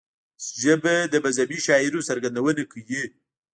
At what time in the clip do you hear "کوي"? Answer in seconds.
2.71-3.01